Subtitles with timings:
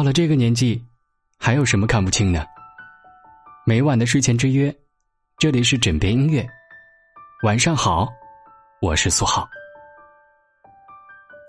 [0.00, 0.82] 到了这个年纪，
[1.38, 2.42] 还有什么看不清呢？
[3.66, 4.74] 每晚的睡前之约，
[5.36, 6.48] 这里是枕边音乐。
[7.42, 8.08] 晚上好，
[8.80, 9.46] 我是苏浩。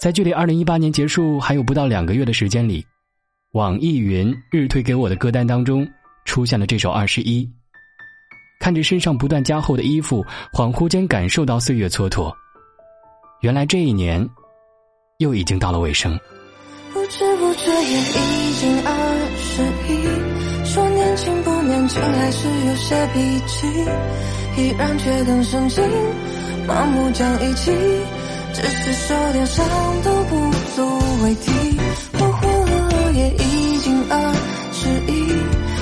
[0.01, 2.85] 在距离二零一八年结束还有不到两个月的时间里，
[3.53, 5.90] 网易云日推给我的歌单当中
[6.26, 7.46] 出现了这首《二十一》。
[8.60, 12.29] 看着身上不断加厚的衣服，恍惚间感受到岁月蹉跎。
[13.40, 14.29] 原来这一年，
[15.20, 16.20] 又已经到了尾声。
[16.94, 18.90] 不知不觉也已经二
[19.38, 23.67] 十一，说年轻不年轻，还是有些脾气，
[24.58, 25.84] 依然觉得神经，
[26.67, 27.72] 盲目讲义气，
[28.54, 29.66] 只是受点伤
[30.04, 31.52] 都不足为提。
[32.17, 34.34] 恍恍惚惚也已经二
[34.73, 35.28] 十一，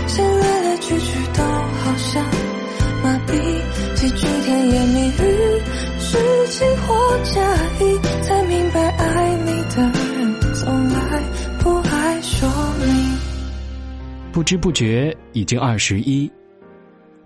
[0.07, 2.23] 些来来去去都好像
[3.03, 3.33] 麻痹，
[3.95, 5.61] 几句甜言蜜语，
[5.99, 6.17] 是
[6.49, 7.41] 情或假
[7.79, 10.19] 意，才明白爱你的人。
[10.55, 10.89] 从
[14.39, 16.31] 不知不觉已经二十一，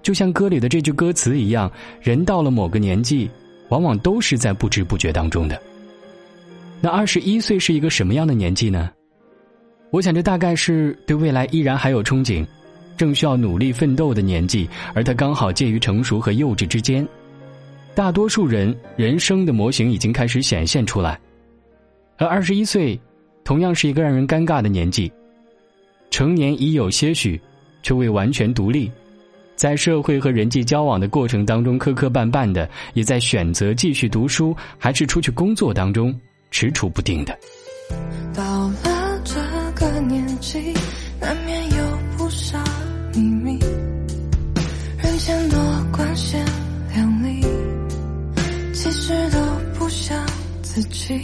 [0.01, 3.29] 就像歌里的这句歌词一样，人到了某个年纪，
[3.69, 5.61] 往往都是在不知不觉当中的。
[6.81, 8.89] 那二十一岁是一个什么样的年纪呢？
[9.91, 12.43] 我想这大概是对未来依然还有憧憬，
[12.97, 17.07] 正需要努力奋斗的年纪，而它刚好介于成熟和幼稚之间。
[17.93, 21.19] 大多数人人生的模型已经开始显现出来，
[22.17, 22.99] 而二十一岁。
[23.45, 25.11] 同样是一个让人尴尬的年纪，
[26.13, 27.41] 成年已有些许，
[27.81, 28.91] 却未完全独立，
[29.55, 36.13] 在社会和人际交往的过程当中磕磕绊绊的，也在选择继续读书还是出去工作当中
[36.51, 37.35] 踟蹰不定的。
[38.31, 38.43] 到
[38.83, 39.41] 了这
[39.73, 40.59] 个年纪，
[41.19, 41.77] 难免有
[42.15, 42.59] 不少
[43.15, 43.57] 秘密，
[44.99, 45.59] 人前多
[45.91, 46.45] 光鲜
[46.93, 47.41] 亮丽，
[48.71, 49.39] 其实都
[49.79, 50.23] 不像
[50.61, 51.19] 自己。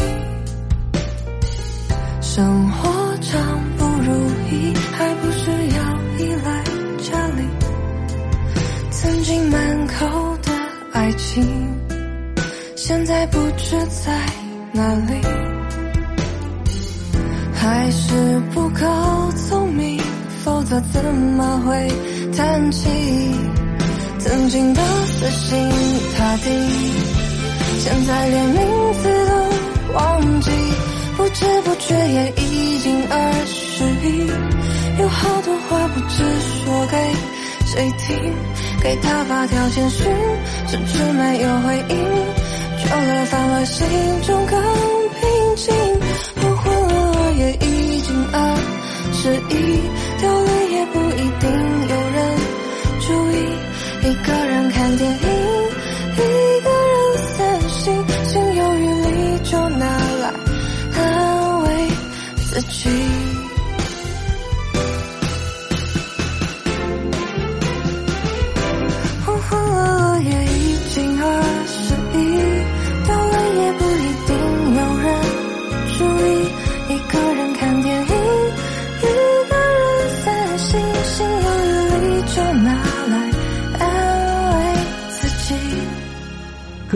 [2.21, 2.98] 生活，
[4.99, 5.79] 还不是要
[6.17, 6.61] 依赖
[7.01, 7.43] 家里。
[8.91, 10.05] 曾经满口
[10.43, 10.51] 的
[10.91, 11.41] 爱情，
[12.75, 14.11] 现在不知在
[14.73, 15.21] 哪里。
[17.53, 18.85] 还是不够
[19.47, 20.01] 聪明，
[20.43, 21.87] 否则怎么会
[22.35, 22.89] 叹气？
[24.19, 25.69] 曾经的死心
[26.17, 26.49] 塌地，
[27.79, 30.51] 现在连名字都忘记。
[31.15, 34.31] 不知不觉也已经二十一，
[34.99, 36.97] 有好多话不知说给
[37.65, 38.33] 谁听，
[38.81, 40.11] 给他发条简讯，
[40.67, 41.95] 甚至没有回应，
[42.83, 43.87] 久了反而心
[44.23, 44.61] 中更
[45.15, 45.88] 平静。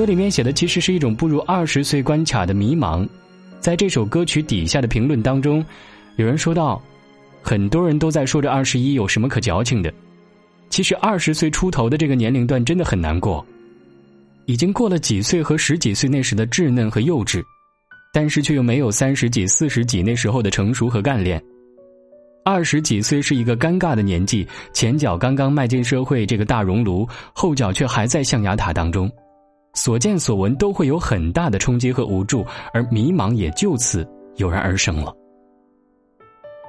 [0.04, 3.08] 这里面写的其实是一种步入二十岁关卡的迷茫，
[3.62, 5.66] 在这首歌曲底下的评论当中，
[6.18, 6.84] 有人说道，
[7.42, 9.90] 很多人都在说这二十一有什么可矫情的，
[10.70, 13.46] 其实二十岁出头的这个年龄段真的很难过，
[14.44, 17.42] 已经过了几岁和十几岁那时的稚嫩和幼稚，
[18.14, 21.42] 但是却又没有三十几、四十几那时候的成熟和干练，
[22.44, 29.10] 二十几岁是一个尴尬的年纪，前脚刚刚迈进社会这个大熔炉，后脚却还在象牙塔当中。
[29.74, 35.14] 所见所闻都会有很大的冲击和无助，而迷茫也就此油然而生了。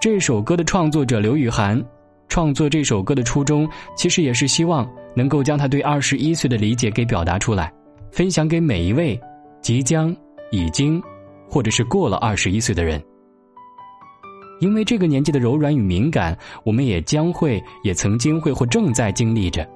[0.00, 1.82] 这首歌的创作者刘雨涵，
[2.28, 7.72] 创作这首歌的初衷，其实也是希望能够将他对二十一岁的理解给表达出来，
[8.10, 9.18] 分享给每一位
[9.60, 10.14] 即将、
[10.50, 11.02] 已经，
[11.48, 13.02] 或者是过了二十一岁的人。
[14.60, 19.66] 因为这个年纪的柔软与敏感，我们也将会、也曾经会或正在经历着。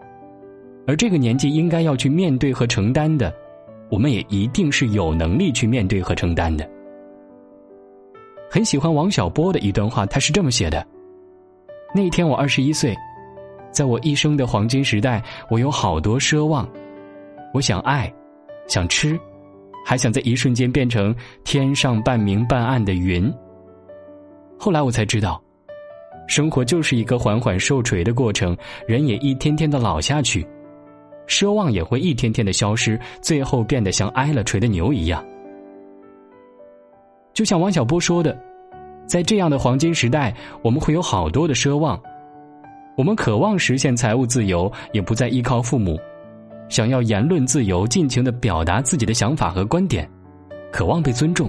[0.88, 3.30] 而这个年纪应该要去面对和承担的，
[3.90, 6.66] 我们也一定是有能力去面对和承担的。
[8.50, 10.82] 很喜欢王小波的一段话，他是这么写的
[11.94, 12.96] ：“那天我二十一岁，
[13.70, 16.66] 在我一生的黄金时代，我有好多奢望，
[17.52, 18.10] 我想爱，
[18.66, 19.20] 想吃，
[19.84, 21.14] 还想在一瞬间变成
[21.44, 23.30] 天上半明半暗的云。
[24.58, 25.38] 后来我才知道，
[26.26, 28.56] 生活就是一个缓缓受锤的过程，
[28.86, 30.46] 人也一天天的老下去。”
[31.28, 35.24] 奢望也会一天天的消失，最后变得像挨了锤的牛一样。
[37.32, 38.36] 就像王小波说的
[39.06, 42.00] ：“在这样的黄金时代，我们会有好多的奢望。
[42.96, 45.94] 我们渴望实现财务自由，也不再依靠父母；
[46.68, 50.04] 想要言论自由，尽情的表达自己的想法和观点；
[50.72, 51.46] 渴望被尊重；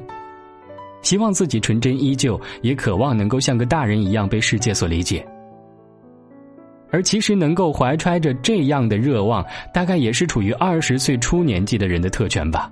[1.02, 5.26] 希望自己纯真依旧，也渴望能够像个大人一样被世界所理解。
[6.92, 12.72] 而其实，能够怀揣着这样的热望，大概也是处于二十岁初年纪的人的特权吧。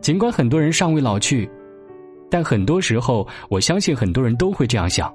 [0.00, 1.48] 尽管很多人尚未老去，
[2.30, 5.12] 但很多时候，我相信很多人都会这样想。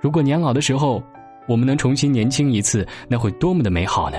[0.00, 1.02] 如果年老的时候，
[1.48, 4.18] 我们能重新年轻一次，那会多么的美好呢？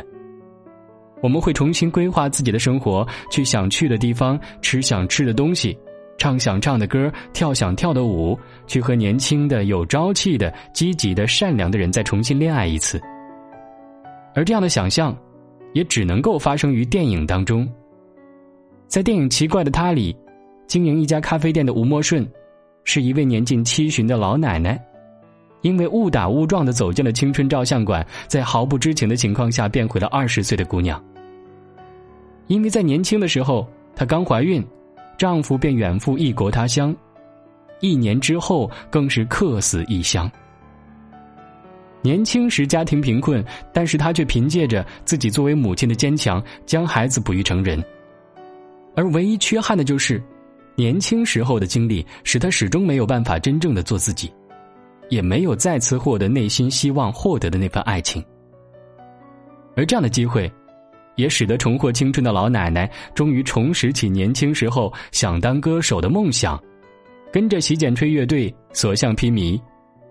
[1.21, 5.77] 我们会重新规划自己的生活，去想去的地方，吃想吃的东西，
[6.17, 8.37] 唱想唱的歌，跳想跳的舞，
[8.67, 13.01] 去和年轻的、有朝气的、积极的、善良的人再重新恋爱一次。
[14.33, 15.15] 而这样的想象，
[15.73, 17.67] 也只能够发生于电影当中。
[18.87, 20.15] 在电影《奇怪的他》里，
[20.67, 22.25] 经营一家咖啡店的吴莫顺，
[22.83, 24.79] 是一位年近七旬的老奶奶。
[25.61, 31.01] 因为误打误撞的走进了青春照相馆，在毫不知情的情况下变回了二十岁的姑娘。
[32.47, 34.61] 因为在年轻的时候她刚怀孕，
[35.17, 36.95] 丈夫便远赴异国他乡，
[37.79, 40.29] 一年之后更是客死异乡。
[42.01, 47.81] 年轻时家庭贫困，但是她却凭借着自己作为母亲的坚强，将孩子哺育成人。
[48.95, 50.21] 而唯一缺憾的就是，
[50.75, 54.31] 年轻时候的经历使她始终没有办法真正的做自己。
[55.09, 58.23] 也没有再次获得内心希望获得的那份爱情，
[59.75, 60.51] 而这样的机会，
[61.15, 66.61] 也使得重获青春的老奶奶终于重拾起年轻时候想当歌手的梦想，
[67.31, 69.59] 跟着洗剪吹乐队所向披靡，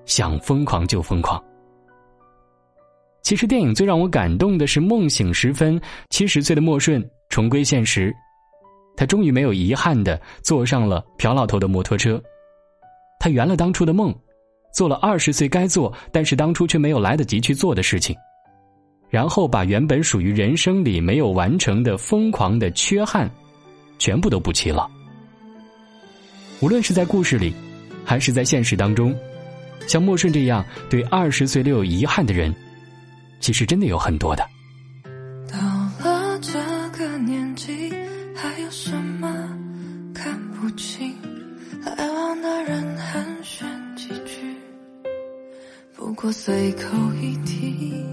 [0.05, 1.43] 想疯狂就疯狂。
[3.23, 8.13] 其实电影最让我感动的是梦醒时分，七十岁的莫顺重归现实，
[8.97, 12.21] 他终于没有遗憾的坐上了朴老头的摩托车，
[13.21, 14.15] 他圆了当初的梦。
[14.75, 18.17] 做了二十岁该做，但是当初却没有来得及去做的事情，
[19.13, 23.31] 然后把原本属于人生里没有完成的疯狂的缺憾，
[23.99, 24.91] 全部都补齐了。
[26.61, 27.53] 无论是在故事里，
[28.07, 29.15] 还是在现实当中，
[29.87, 32.55] 像莫顺这样对二十岁留有遗憾的人，
[33.39, 34.49] 其实真的有很多的。
[35.53, 35.59] 到
[36.03, 36.59] 了这
[36.97, 37.93] 个年纪，
[38.35, 39.29] 还有什么
[40.15, 41.15] 看不清？
[41.85, 44.57] 来往的人寒暄几句。
[45.95, 48.07] 不过随口一提，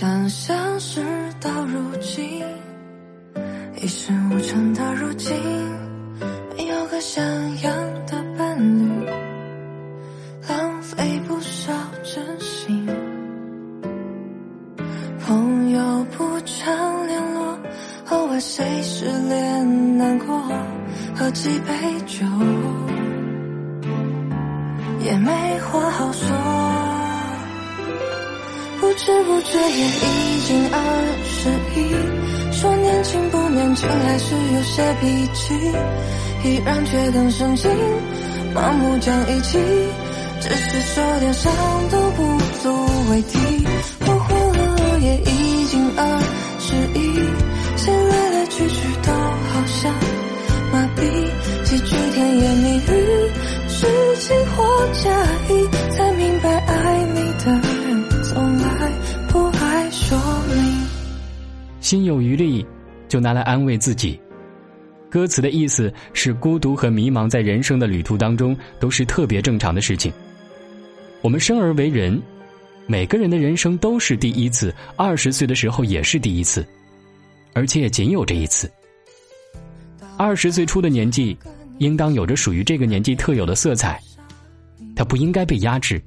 [0.00, 1.02] 想象事
[1.40, 2.40] 到如今，
[3.82, 5.36] 一事无成的如今，
[6.56, 7.20] 没有个像
[7.62, 7.74] 样
[8.06, 9.04] 的伴侣，
[10.48, 11.72] 浪费不少
[12.04, 12.86] 真心。
[15.26, 17.58] 朋友不常联络，
[18.10, 20.40] 偶尔谁失恋难过，
[21.16, 21.74] 喝几杯
[22.06, 22.24] 酒。
[25.00, 26.36] 也没话好说，
[28.98, 30.76] 知不觉也已经二
[31.24, 31.48] 十
[31.78, 31.78] 一。
[32.52, 35.54] 说年轻不年轻，还是有些脾气，
[36.44, 37.70] 依然却更深情，
[38.54, 39.58] 盲目讲义气，
[40.40, 41.52] 只是说点伤
[41.90, 42.74] 都不足
[43.10, 43.38] 为提。
[44.04, 46.20] 活活了也已经二
[46.58, 47.14] 十一，
[47.76, 49.94] 些来来去去都好像
[50.72, 51.00] 麻痹，
[51.64, 53.30] 几句甜言蜜语。
[53.70, 53.86] 是
[54.16, 55.08] 情或假
[61.88, 62.66] 心有余力，
[63.08, 64.20] 就拿来安慰自己。
[65.08, 70.12] 歌词的意思是：孤独和迷茫在人生的旅途当中都是特别正常的事情。
[71.22, 72.20] 我们生而为人，
[72.86, 74.74] 每个人的人生都是第一次。
[74.96, 76.62] 二十岁的时候也是第一次，
[77.54, 78.70] 而且也仅有这一次。
[80.18, 81.34] 二十岁初的年纪。
[81.78, 84.00] 应当有着属于这个年纪特有的色彩，
[84.96, 86.02] 它不应该被压制，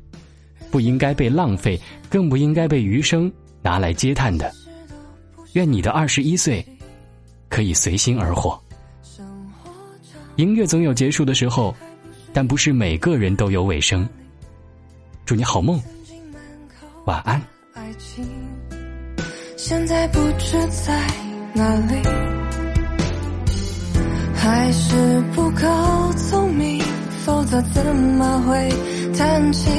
[0.69, 4.51] 不应该被浪费，更不应该被余生拿来嗟叹的。
[5.53, 6.65] 愿你的二十一岁
[7.49, 8.59] 可以随心而活。
[10.37, 11.75] 音乐总有结束的时候，
[12.31, 14.07] 但不是每个人都有尾声。
[15.25, 15.81] 祝你好梦，
[17.05, 17.41] 晚安。
[17.73, 18.25] 爱情
[19.57, 21.07] 现在不知在
[21.53, 21.95] 哪里。
[24.35, 26.81] 还是不够聪明，
[27.25, 28.69] 否则怎么会
[29.15, 29.69] 谈起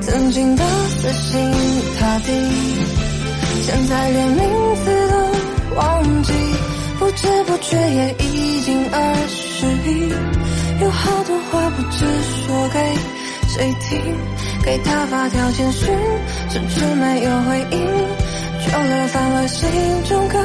[0.00, 1.50] 曾经的死心
[1.98, 2.81] 塌地？
[3.64, 6.32] 现在连名字都忘记，
[6.98, 10.08] 不知不觉也已经二十一，
[10.82, 12.04] 有好多话不知
[12.44, 12.78] 说给
[13.48, 14.00] 谁听，
[14.64, 15.94] 给他发条简讯，
[16.48, 17.78] 迟迟没有回应，
[18.66, 19.70] 久了反而心
[20.08, 20.38] 中歌